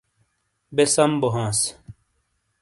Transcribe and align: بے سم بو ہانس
بے 0.75 0.83
سم 0.93 1.11
بو 1.21 1.27
ہانس 1.33 1.59